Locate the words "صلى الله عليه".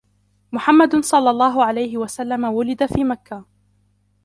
1.03-1.97